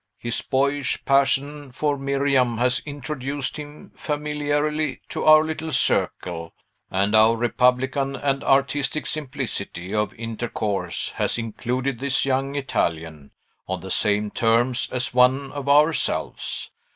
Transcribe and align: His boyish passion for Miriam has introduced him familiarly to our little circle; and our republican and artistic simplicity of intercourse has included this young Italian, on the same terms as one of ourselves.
His 0.17 0.41
boyish 0.41 1.05
passion 1.05 1.71
for 1.71 1.95
Miriam 1.95 2.57
has 2.57 2.79
introduced 2.87 3.57
him 3.57 3.91
familiarly 3.95 4.99
to 5.09 5.25
our 5.25 5.43
little 5.43 5.71
circle; 5.71 6.55
and 6.89 7.13
our 7.15 7.35
republican 7.35 8.15
and 8.15 8.43
artistic 8.43 9.05
simplicity 9.05 9.93
of 9.93 10.11
intercourse 10.15 11.11
has 11.17 11.37
included 11.37 11.99
this 11.99 12.25
young 12.25 12.55
Italian, 12.55 13.29
on 13.67 13.81
the 13.81 13.91
same 13.91 14.31
terms 14.31 14.89
as 14.91 15.13
one 15.13 15.51
of 15.51 15.69
ourselves. 15.69 16.71